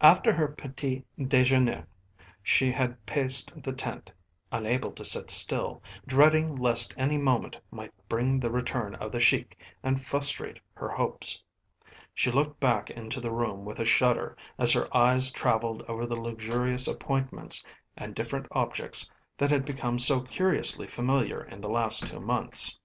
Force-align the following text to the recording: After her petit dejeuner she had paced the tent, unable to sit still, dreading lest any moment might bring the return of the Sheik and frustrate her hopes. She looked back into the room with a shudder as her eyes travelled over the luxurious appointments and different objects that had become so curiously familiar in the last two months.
After 0.00 0.32
her 0.34 0.46
petit 0.46 1.04
dejeuner 1.18 1.88
she 2.44 2.70
had 2.70 3.04
paced 3.06 3.60
the 3.60 3.72
tent, 3.72 4.12
unable 4.52 4.92
to 4.92 5.04
sit 5.04 5.30
still, 5.32 5.82
dreading 6.06 6.54
lest 6.54 6.94
any 6.96 7.18
moment 7.18 7.58
might 7.72 7.90
bring 8.08 8.38
the 8.38 8.52
return 8.52 8.94
of 8.94 9.10
the 9.10 9.18
Sheik 9.18 9.58
and 9.82 10.00
frustrate 10.00 10.60
her 10.74 10.88
hopes. 10.90 11.42
She 12.14 12.30
looked 12.30 12.60
back 12.60 12.88
into 12.88 13.20
the 13.20 13.32
room 13.32 13.64
with 13.64 13.80
a 13.80 13.84
shudder 13.84 14.36
as 14.58 14.72
her 14.74 14.86
eyes 14.96 15.32
travelled 15.32 15.82
over 15.88 16.06
the 16.06 16.20
luxurious 16.20 16.86
appointments 16.86 17.64
and 17.96 18.14
different 18.14 18.46
objects 18.52 19.10
that 19.38 19.50
had 19.50 19.64
become 19.64 19.98
so 19.98 20.20
curiously 20.20 20.86
familiar 20.86 21.42
in 21.42 21.60
the 21.60 21.68
last 21.68 22.06
two 22.06 22.20
months. 22.20 22.78